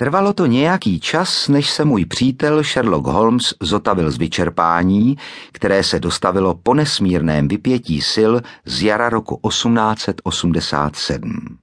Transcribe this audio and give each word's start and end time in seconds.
Trvalo 0.00 0.32
to 0.32 0.46
nějaký 0.46 1.00
čas, 1.00 1.48
než 1.48 1.70
se 1.70 1.84
můj 1.84 2.04
přítel 2.04 2.62
Sherlock 2.62 3.06
Holmes 3.06 3.54
zotavil 3.62 4.10
z 4.10 4.18
vyčerpání, 4.18 5.16
které 5.52 5.82
se 5.82 6.00
dostavilo 6.00 6.54
po 6.54 6.74
nesmírném 6.74 7.48
vypětí 7.48 8.00
sil 8.12 8.32
z 8.66 8.82
jara 8.82 9.08
roku 9.08 9.40
1887. 9.48 11.58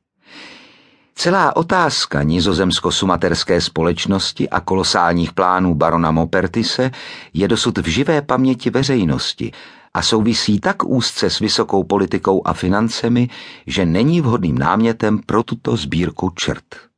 Celá 1.15 1.56
otázka 1.56 2.24
nizozemsko-sumaterské 2.24 3.62
společnosti 3.62 4.49
a 4.49 4.60
kolosálních 4.60 5.33
plánů 5.33 5.76
barona 5.76 6.12
Mopertise 6.12 6.92
je 7.33 7.47
dosud 7.47 7.78
v 7.78 7.88
živé 7.88 8.22
paměti 8.22 8.70
veřejnosti 8.70 9.52
a 9.94 10.02
souvisí 10.02 10.60
tak 10.60 10.86
úzce 10.86 11.29
s 11.29 11.40
vysokou 11.40 11.83
politikou 11.83 12.42
a 12.46 12.54
financemi, 12.54 13.29
že 13.67 13.86
není 13.86 14.22
vhodným 14.22 14.58
námětem 14.58 15.20
pro 15.26 15.44
tuto 15.44 15.76
sbírku 15.76 16.30
čert. 16.30 16.95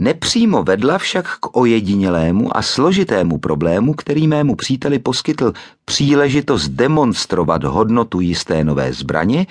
Nepřímo 0.00 0.62
vedla 0.62 0.98
však 0.98 1.38
k 1.38 1.56
ojedinělému 1.56 2.56
a 2.56 2.62
složitému 2.62 3.38
problému, 3.38 3.94
který 3.94 4.28
mému 4.28 4.54
příteli 4.54 4.98
poskytl 4.98 5.52
příležitost 5.84 6.68
demonstrovat 6.68 7.64
hodnotu 7.64 8.20
jisté 8.20 8.64
nové 8.64 8.92
zbraně, 8.92 9.46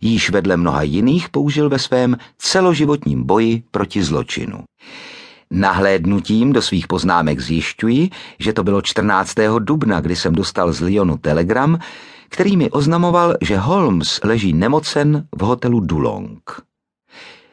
již 0.00 0.30
vedle 0.30 0.56
mnoha 0.56 0.82
jiných 0.82 1.28
použil 1.28 1.68
ve 1.68 1.78
svém 1.78 2.16
celoživotním 2.38 3.24
boji 3.24 3.62
proti 3.70 4.02
zločinu. 4.02 4.64
Nahlédnutím 5.50 6.52
do 6.52 6.62
svých 6.62 6.86
poznámek 6.86 7.40
zjišťuji, 7.40 8.10
že 8.38 8.52
to 8.52 8.64
bylo 8.64 8.82
14. 8.82 9.34
dubna, 9.58 10.00
kdy 10.00 10.16
jsem 10.16 10.34
dostal 10.34 10.72
z 10.72 10.80
Lyonu 10.80 11.16
telegram, 11.16 11.78
který 12.28 12.56
mi 12.56 12.70
oznamoval, 12.70 13.34
že 13.40 13.58
Holmes 13.58 14.20
leží 14.24 14.52
nemocen 14.52 15.26
v 15.36 15.40
hotelu 15.40 15.80
Dulong. 15.80 16.71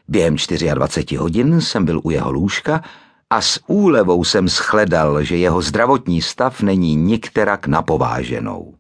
Během 0.10 0.36
24 0.74 1.16
hodin 1.16 1.62
jsem 1.62 1.86
byl 1.86 2.02
u 2.04 2.10
jeho 2.10 2.32
lůžka 2.32 2.82
a 3.30 3.42
s 3.42 3.60
úlevou 3.68 4.24
jsem 4.24 4.48
shledal, 4.48 5.24
že 5.24 5.38
jeho 5.38 5.62
zdravotní 5.62 6.22
stav 6.22 6.62
není 6.62 6.96
nikterak 6.96 7.68
napováženou. 7.68 8.74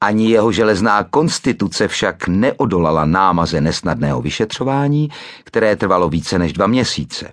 Ani 0.00 0.30
jeho 0.30 0.52
železná 0.52 1.04
konstituce 1.04 1.88
však 1.88 2.28
neodolala 2.28 3.04
námaze 3.04 3.60
nesnadného 3.60 4.22
vyšetřování, 4.22 5.08
které 5.44 5.76
trvalo 5.76 6.08
více 6.08 6.38
než 6.38 6.52
dva 6.52 6.66
měsíce. 6.66 7.32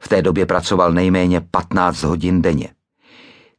V 0.00 0.08
té 0.08 0.22
době 0.22 0.46
pracoval 0.46 0.92
nejméně 0.92 1.40
15 1.40 2.02
hodin 2.02 2.42
denně. 2.42 2.68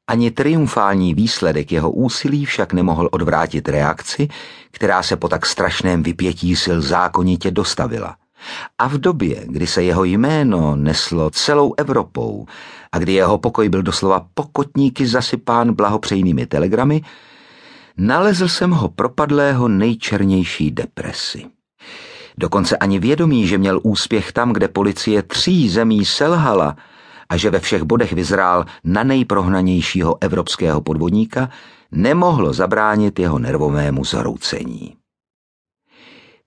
Ani 0.07 0.31
triumfální 0.31 1.13
výsledek 1.13 1.71
jeho 1.71 1.91
úsilí 1.91 2.45
však 2.45 2.73
nemohl 2.73 3.09
odvrátit 3.11 3.69
reakci, 3.69 4.27
která 4.71 5.03
se 5.03 5.15
po 5.15 5.29
tak 5.29 5.45
strašném 5.45 6.03
vypětí 6.03 6.55
sil 6.63 6.77
zákonitě 6.81 7.51
dostavila. 7.51 8.15
A 8.77 8.87
v 8.87 8.97
době, 8.97 9.43
kdy 9.45 9.67
se 9.67 9.83
jeho 9.83 10.03
jméno 10.03 10.75
neslo 10.75 11.29
celou 11.29 11.73
Evropou 11.77 12.45
a 12.91 12.99
kdy 12.99 13.13
jeho 13.13 13.37
pokoj 13.37 13.69
byl 13.69 13.81
doslova 13.81 14.27
pokotníky 14.33 15.07
zasypán 15.07 15.73
blahopřejnými 15.73 16.45
telegramy, 16.45 17.01
nalezl 17.97 18.47
jsem 18.47 18.71
ho 18.71 18.89
propadlého 18.89 19.67
nejčernější 19.67 20.71
depresi. 20.71 21.45
Dokonce 22.37 22.77
ani 22.77 22.99
vědomí, 22.99 23.47
že 23.47 23.57
měl 23.57 23.79
úspěch 23.83 24.31
tam, 24.31 24.53
kde 24.53 24.67
policie 24.67 25.21
tří 25.21 25.69
zemí 25.69 26.05
selhala 26.05 26.75
a 27.29 27.37
že 27.37 27.49
ve 27.49 27.59
všech 27.59 27.83
bodech 27.83 28.13
vyzrál 28.13 28.65
na 28.83 29.03
nejprohnanějšího 29.03 30.17
evropského 30.21 30.81
podvodníka, 30.81 31.49
nemohlo 31.91 32.53
zabránit 32.53 33.19
jeho 33.19 33.39
nervovému 33.39 34.05
zhroucení. 34.05 34.95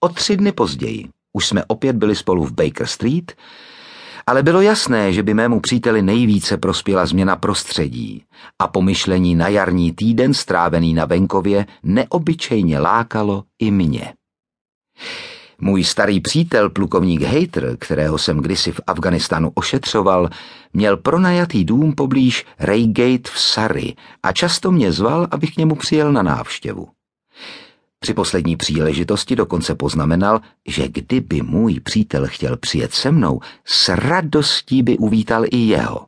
O 0.00 0.08
tři 0.08 0.36
dny 0.36 0.52
později 0.52 1.08
už 1.36 1.46
jsme 1.46 1.64
opět 1.64 1.96
byli 1.96 2.16
spolu 2.16 2.44
v 2.44 2.52
Baker 2.52 2.86
Street, 2.86 3.32
ale 4.26 4.42
bylo 4.42 4.60
jasné, 4.60 5.12
že 5.12 5.22
by 5.22 5.34
mému 5.34 5.60
příteli 5.60 6.02
nejvíce 6.02 6.56
prospěla 6.56 7.06
změna 7.06 7.36
prostředí 7.36 8.24
a 8.58 8.68
pomyšlení 8.68 9.34
na 9.34 9.48
jarní 9.48 9.92
týden 9.92 10.34
strávený 10.34 10.94
na 10.94 11.04
venkově 11.04 11.66
neobyčejně 11.82 12.78
lákalo 12.78 13.44
i 13.58 13.70
mě. 13.70 14.12
Můj 15.58 15.84
starý 15.84 16.20
přítel, 16.20 16.70
plukovník 16.70 17.22
Hater, 17.22 17.76
kterého 17.80 18.18
jsem 18.18 18.38
kdysi 18.38 18.72
v 18.72 18.80
Afganistanu 18.86 19.52
ošetřoval, 19.54 20.28
měl 20.72 20.96
pronajatý 20.96 21.64
dům 21.64 21.92
poblíž 21.92 22.46
Reygate 22.58 23.30
v 23.32 23.38
Surrey 23.38 23.94
a 24.22 24.32
často 24.32 24.72
mě 24.72 24.92
zval, 24.92 25.28
abych 25.30 25.54
k 25.54 25.56
němu 25.56 25.74
přijel 25.74 26.12
na 26.12 26.22
návštěvu. 26.22 26.88
Při 28.04 28.14
poslední 28.14 28.56
příležitosti 28.56 29.36
dokonce 29.36 29.74
poznamenal, 29.74 30.40
že 30.68 30.88
kdyby 30.88 31.42
můj 31.42 31.80
přítel 31.80 32.26
chtěl 32.26 32.56
přijet 32.56 32.92
se 32.92 33.10
mnou, 33.10 33.40
s 33.64 33.88
radostí 33.88 34.82
by 34.82 34.98
uvítal 34.98 35.44
i 35.44 35.56
jeho. 35.56 36.06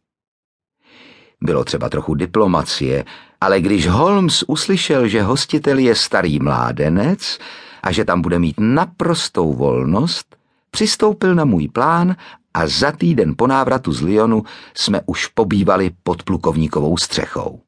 Bylo 1.42 1.64
třeba 1.64 1.88
trochu 1.88 2.14
diplomacie, 2.14 3.04
ale 3.40 3.60
když 3.60 3.88
Holmes 3.88 4.44
uslyšel, 4.46 5.08
že 5.08 5.22
hostitel 5.22 5.78
je 5.78 5.94
starý 5.94 6.38
mládenec 6.38 7.38
a 7.82 7.92
že 7.92 8.04
tam 8.04 8.22
bude 8.22 8.38
mít 8.38 8.56
naprostou 8.60 9.54
volnost, 9.54 10.36
přistoupil 10.70 11.34
na 11.34 11.44
můj 11.44 11.68
plán 11.68 12.16
a 12.54 12.66
za 12.66 12.92
týden 12.92 13.34
po 13.38 13.46
návratu 13.46 13.92
z 13.92 14.02
Lyonu 14.02 14.42
jsme 14.74 15.00
už 15.06 15.26
pobývali 15.26 15.90
pod 16.02 16.22
plukovníkovou 16.22 16.96
střechou. 16.96 17.60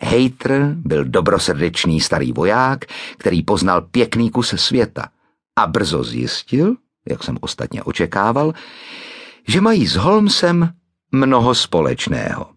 Hejtr 0.00 0.74
byl 0.76 1.04
dobrosrdečný 1.04 2.00
starý 2.00 2.32
voják, 2.32 2.84
který 3.18 3.42
poznal 3.42 3.80
pěkný 3.80 4.30
kus 4.30 4.54
světa 4.56 5.08
a 5.56 5.66
brzo 5.66 6.04
zjistil, 6.04 6.76
jak 7.08 7.22
jsem 7.22 7.38
ostatně 7.40 7.82
očekával, 7.82 8.52
že 9.48 9.60
mají 9.60 9.86
s 9.86 9.96
Holmesem 9.96 10.74
mnoho 11.12 11.54
společného. 11.54 12.53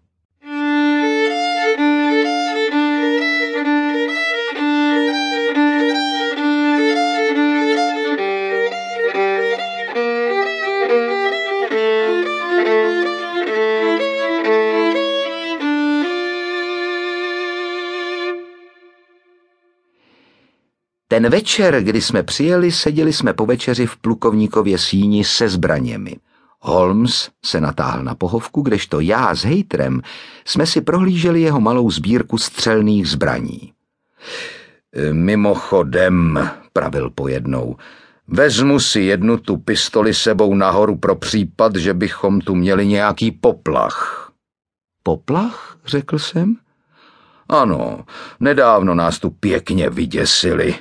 Ten 21.18 21.30
večer, 21.30 21.82
kdy 21.82 22.00
jsme 22.00 22.22
přijeli, 22.22 22.72
seděli 22.72 23.12
jsme 23.12 23.32
po 23.32 23.46
večeři 23.46 23.86
v 23.86 23.96
plukovníkově 23.96 24.78
síni 24.78 25.24
se 25.24 25.48
zbraněmi. 25.48 26.16
Holmes 26.60 27.30
se 27.44 27.60
natáhl 27.60 28.04
na 28.04 28.14
pohovku, 28.14 28.62
kdežto 28.62 29.00
já 29.00 29.34
s 29.34 29.44
Hejtrem 29.44 30.02
jsme 30.44 30.66
si 30.66 30.80
prohlíželi 30.80 31.40
jeho 31.40 31.60
malou 31.60 31.90
sbírku 31.90 32.38
střelných 32.38 33.08
zbraní. 33.08 33.72
Mimochodem, 35.12 36.50
pravil 36.72 37.10
pojednou, 37.10 37.76
vezmu 38.28 38.80
si 38.80 39.00
jednu 39.00 39.36
tu 39.36 39.56
pistoli 39.56 40.14
sebou 40.14 40.54
nahoru 40.54 40.96
pro 40.96 41.16
případ, 41.16 41.76
že 41.76 41.94
bychom 41.94 42.40
tu 42.40 42.54
měli 42.54 42.86
nějaký 42.86 43.30
poplach. 43.30 44.32
Poplach, 45.02 45.78
řekl 45.86 46.18
jsem. 46.18 46.56
Ano, 47.48 48.04
nedávno 48.40 48.94
nás 48.94 49.18
tu 49.18 49.30
pěkně 49.30 49.90
vyděsili. 49.90 50.74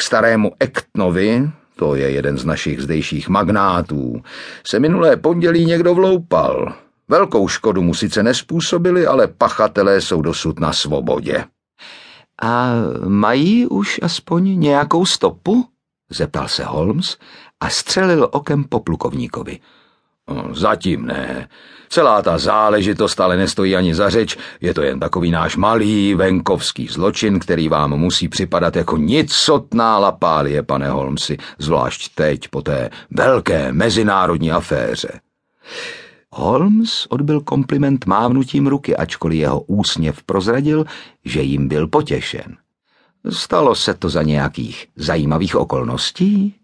K 0.00 0.02
starému 0.02 0.52
Ektnovi, 0.60 1.50
to 1.76 1.94
je 1.94 2.10
jeden 2.10 2.38
z 2.38 2.44
našich 2.44 2.80
zdejších 2.80 3.28
magnátů, 3.28 4.22
se 4.66 4.80
minulé 4.80 5.16
pondělí 5.16 5.64
někdo 5.64 5.94
vloupal. 5.94 6.72
Velkou 7.08 7.48
škodu 7.48 7.82
mu 7.82 7.94
sice 7.94 8.22
nespůsobili, 8.22 9.06
ale 9.06 9.28
pachatelé 9.28 10.00
jsou 10.00 10.22
dosud 10.22 10.60
na 10.60 10.72
svobodě. 10.72 11.44
A 12.42 12.72
mají 13.08 13.66
už 13.66 14.00
aspoň 14.02 14.60
nějakou 14.60 15.06
stopu? 15.06 15.66
zeptal 16.10 16.48
se 16.48 16.64
Holmes 16.64 17.16
a 17.60 17.70
střelil 17.70 18.28
okem 18.32 18.64
po 18.64 18.80
plukovníkovi. 18.80 19.58
Zatím 20.52 21.06
ne. 21.06 21.48
Celá 21.88 22.22
ta 22.22 22.38
záležitost 22.38 23.20
ale 23.20 23.36
nestojí 23.36 23.76
ani 23.76 23.94
za 23.94 24.10
řeč, 24.10 24.36
je 24.60 24.74
to 24.74 24.82
jen 24.82 25.00
takový 25.00 25.30
náš 25.30 25.56
malý 25.56 26.14
venkovský 26.14 26.86
zločin, 26.86 27.38
který 27.38 27.68
vám 27.68 27.96
musí 27.96 28.28
připadat 28.28 28.76
jako 28.76 28.96
nicotná 28.96 29.98
lapálie, 29.98 30.62
pane 30.62 30.90
Holmesi, 30.90 31.36
zvlášť 31.58 32.14
teď 32.14 32.48
po 32.48 32.62
té 32.62 32.90
velké 33.10 33.72
mezinárodní 33.72 34.52
aféře. 34.52 35.20
Holmes 36.32 37.06
odbil 37.08 37.40
kompliment 37.40 38.06
mávnutím 38.06 38.66
ruky, 38.66 38.96
ačkoliv 38.96 39.38
jeho 39.38 39.60
úsměv 39.60 40.22
prozradil, 40.22 40.84
že 41.24 41.42
jim 41.42 41.68
byl 41.68 41.88
potěšen. 41.88 42.56
Stalo 43.30 43.74
se 43.74 43.94
to 43.94 44.08
za 44.08 44.22
nějakých 44.22 44.86
zajímavých 44.96 45.56
okolností? 45.56 46.59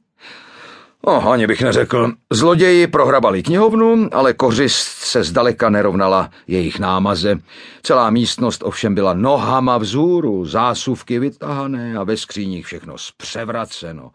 Oh, 1.02 1.26
ani 1.32 1.46
bych 1.46 1.62
neřekl. 1.62 2.12
Zloději 2.32 2.86
prohrabali 2.86 3.42
knihovnu, 3.42 4.08
ale 4.12 4.32
kořist 4.32 4.88
se 4.88 5.24
zdaleka 5.24 5.70
nerovnala 5.70 6.30
jejich 6.46 6.78
námaze. 6.78 7.38
Celá 7.82 8.10
místnost 8.10 8.62
ovšem 8.62 8.94
byla 8.94 9.14
nohama 9.14 9.78
vzhůru, 9.78 10.46
zásuvky 10.46 11.18
vytahané 11.18 11.96
a 11.96 12.04
ve 12.04 12.16
skříních 12.16 12.66
všechno 12.66 12.98
zpřevraceno. 12.98 14.10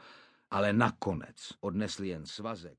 Ale 0.52 0.74
nakonec 0.74 1.36
odnesli 1.62 2.08
jen 2.08 2.26
svazek 2.26 2.78